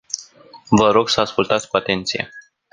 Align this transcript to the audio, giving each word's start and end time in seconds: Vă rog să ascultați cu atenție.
Vă 0.69 0.91
rog 0.91 1.09
să 1.09 1.21
ascultați 1.21 1.67
cu 1.67 1.77
atenție. 1.77 2.29